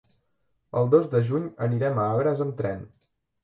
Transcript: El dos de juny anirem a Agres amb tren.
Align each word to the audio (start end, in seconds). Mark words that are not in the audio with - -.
El 0.81 0.89
dos 0.93 1.05
de 1.11 1.21
juny 1.29 1.47
anirem 1.67 2.03
a 2.05 2.09
Agres 2.17 2.45
amb 2.49 2.61
tren. 2.65 2.87